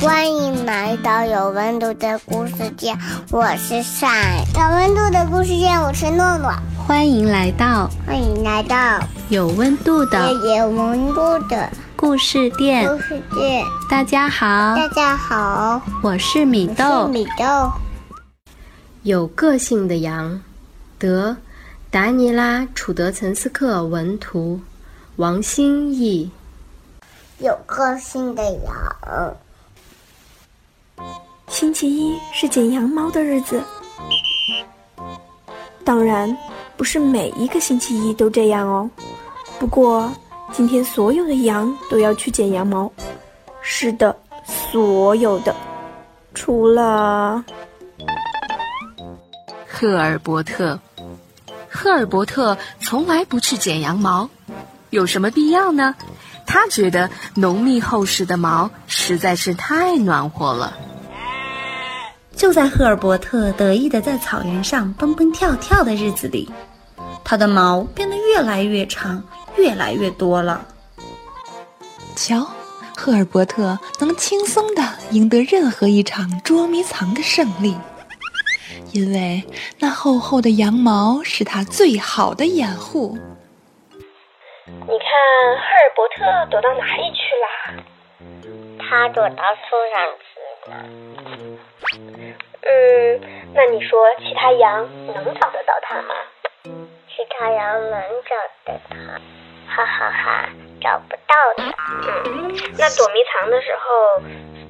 [0.00, 2.98] 欢迎来到有温度的故事店，
[3.30, 4.42] 我是帅。
[4.54, 6.50] 有温度的故事店，我是诺诺。
[6.86, 12.88] 欢迎来到欢迎来到有温度的有温度的故事店。
[12.88, 17.06] 故事店，大家好，大家好，我是米豆。
[17.08, 17.70] 米豆。
[19.02, 20.40] 有个性的羊，
[20.98, 21.36] 德
[21.90, 24.60] 达尼拉·楚德岑斯克文图，
[25.16, 26.30] 王新译。
[27.38, 29.36] 有个性的羊，
[31.60, 33.62] 星期一是剪羊毛的日子，
[35.84, 36.34] 当然
[36.74, 38.88] 不是每一个星期一都这样哦。
[39.58, 40.10] 不过
[40.54, 42.90] 今天所有的羊都要去剪羊毛，
[43.60, 44.16] 是的，
[44.72, 45.54] 所有的，
[46.32, 47.44] 除了
[49.68, 50.80] 赫尔伯特。
[51.68, 54.30] 赫尔伯特从来不去剪羊毛，
[54.88, 55.94] 有什么必要呢？
[56.46, 60.72] 他觉得浓密厚实的毛实在是太暖和了。
[62.40, 66.50] 就在赫尔伯特得意地在草原上蹦蹦跳跳的日子里，
[67.22, 69.22] 他的毛变得越来越长，
[69.58, 70.66] 越来越多了。
[72.16, 72.48] 瞧，
[72.96, 77.76] 赫尔伯特能轻松地赢得任何一场捉迷藏的胜利，
[78.92, 79.44] 因为
[79.78, 83.18] 那厚厚的羊毛是他最好的掩护。
[84.64, 87.84] 你看赫尔伯特躲到哪里去啦？
[88.78, 91.19] 他躲到树上去了。
[92.70, 93.20] 嗯，
[93.52, 96.14] 那你说其他羊能找得到它吗？
[97.08, 98.94] 其他羊能找得它，
[99.66, 100.48] 哈哈哈，
[100.80, 101.64] 找不到它。
[102.06, 104.22] 嗯，那躲迷藏的时候，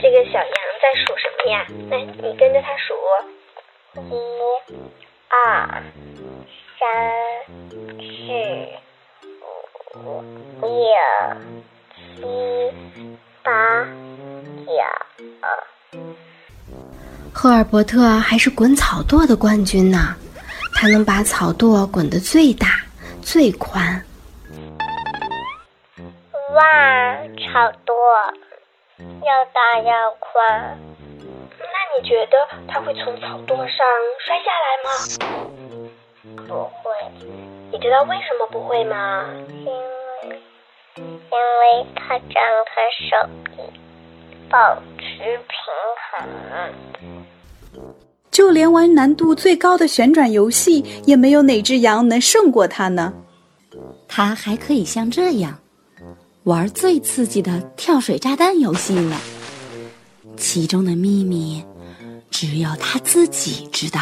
[0.00, 1.66] 这个小羊在数什么呀？
[1.90, 2.94] 来，你跟着它数。
[3.96, 4.14] 一、
[5.28, 5.82] 二、
[6.78, 6.86] 三、
[7.98, 7.98] 四、
[9.96, 10.22] 五、
[10.60, 10.68] 六、
[11.96, 12.72] 七、
[13.42, 13.50] 八、
[14.64, 14.70] 九。
[17.40, 20.16] 赫尔伯特还是滚草垛的冠军呢，
[20.74, 22.66] 他能把草垛滚得最大、
[23.22, 23.80] 最宽。
[26.52, 26.62] 哇，
[27.38, 27.94] 草垛
[28.98, 30.76] 又大又宽，
[31.60, 33.86] 那你觉得它会从草垛上
[34.26, 34.90] 摔下来吗？
[36.48, 36.90] 不会，
[37.70, 39.24] 你知道为什么不会吗？
[39.46, 40.42] 因为
[40.96, 43.62] 因为它张开手臂，
[44.50, 45.48] 保持平
[46.10, 46.26] 衡。
[48.38, 53.12] 就连玩难度最高的旋转游戏，也没有哪只羊能胜过它呢。
[54.06, 55.58] 它还可以像这样
[56.44, 59.16] 玩最刺激的跳水炸弹游戏呢，
[60.36, 61.64] 其中的秘密
[62.30, 63.98] 只有它自己知道。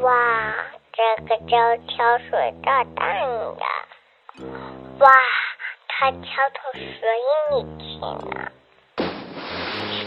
[0.00, 0.54] 哇，
[0.94, 3.06] 这个叫跳水炸弹
[3.60, 3.66] 呀！
[5.00, 5.10] 哇，
[5.88, 6.22] 它跳
[6.54, 6.80] 到水
[7.52, 8.50] 里去了。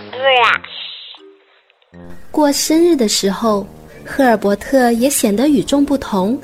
[0.10, 0.89] Splash！
[2.32, 3.66] 过生日的时候，
[4.06, 6.40] 赫尔伯特也显得与众不同。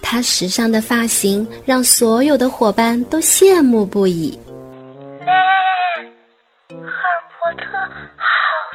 [0.00, 4.38] 他时尚的发型让所有的伙伴都羡慕不已。
[5.20, 5.32] 啊，
[6.70, 7.66] 赫尔伯特
[8.16, 8.26] 好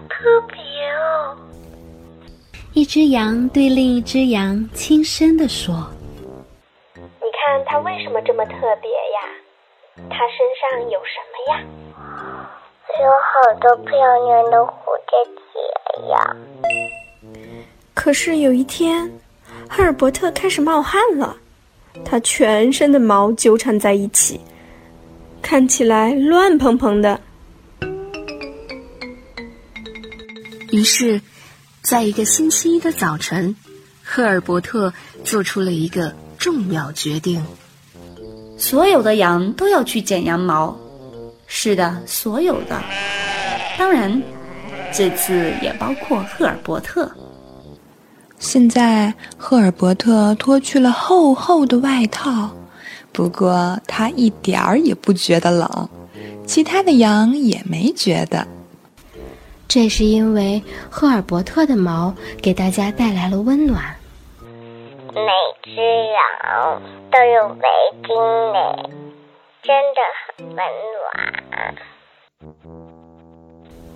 [0.10, 0.58] 特别
[0.92, 1.38] 哦！
[2.74, 5.76] 一只羊对另一只羊轻声地说
[6.96, 8.52] 你看它为什么这么特
[8.82, 9.20] 别呀？
[10.10, 11.64] 它身上有什么呀？
[13.04, 14.72] 有好多漂亮的蝴
[15.10, 15.14] 蝶
[15.52, 16.36] 结呀！
[17.94, 19.12] 可是有一天，
[19.70, 21.36] 赫尔伯特开始冒汗了，
[22.06, 24.40] 他全身的毛纠缠在一起，
[25.42, 27.20] 看起来乱蓬蓬的。
[30.72, 31.20] 于是，
[31.82, 33.54] 在一个星期一的早晨，
[34.02, 34.94] 赫尔伯特
[35.26, 37.46] 做出了一个重要决定。
[38.58, 40.74] 所有的羊都要去剪羊毛。
[41.56, 42.82] 是的，所有的。
[43.78, 44.22] 当然，
[44.92, 47.10] 这次也包括赫尔伯特。
[48.40, 52.50] 现在，赫尔伯特脱去了厚厚的外套，
[53.12, 55.90] 不过他一点儿也不觉得冷，
[56.44, 58.48] 其他的羊也没觉得。
[59.68, 63.84] 这是因为赫尔伯特的毛给大家带来了温暖。
[65.14, 65.22] 每
[65.64, 67.64] 只羊都有围
[68.02, 68.90] 巾呢，
[69.64, 70.02] 真的
[70.38, 71.76] 很温暖。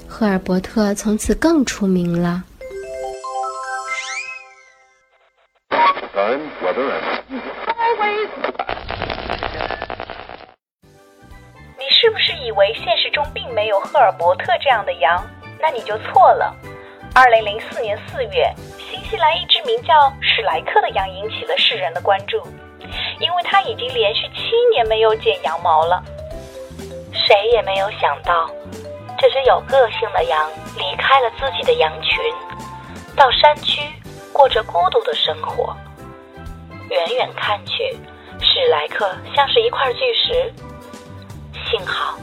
[0.08, 2.42] 赫尔伯特从此更出名了。
[11.78, 15.22] 你是不是以为现实中并没有赫尔伯特这样的羊？
[15.60, 16.56] 那你就错了。
[17.14, 18.50] 二零零四年四月，
[18.80, 22.42] 新西兰一只名叫史莱克的羊引起了世人的关注，
[23.20, 24.52] 因为它已经连续七
[24.98, 26.04] 没有剪羊毛了。
[27.14, 28.50] 谁也没有想到，
[29.20, 32.20] 这只有个性的羊离开了自己的羊群，
[33.16, 33.80] 到山区
[34.34, 35.78] 过着孤独的生活。
[36.90, 37.96] 远远看去，
[38.42, 40.52] 史莱克像是一块巨石。
[41.70, 42.18] 幸好，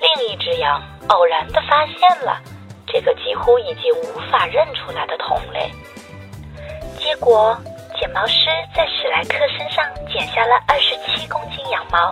[0.00, 2.42] 另一只羊偶然的发现了
[2.88, 5.70] 这个几乎已经无法认出来的同类。
[6.98, 7.56] 结果，
[8.16, 12.10] 毛师在史莱克身上剪下了二十七公斤羊毛，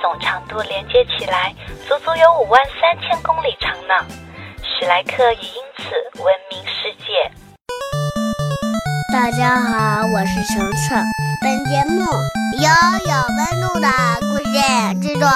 [0.00, 1.54] 总长度连接起来
[1.86, 3.92] 足足有五万三千公里长呢。
[4.62, 7.30] 史莱克也因此闻名世界。
[9.12, 11.04] 大家好，我是程程。
[11.42, 12.00] 本节目
[12.56, 12.70] 由
[13.04, 13.86] 有温度的
[14.22, 14.56] 故事
[15.02, 15.28] 制作。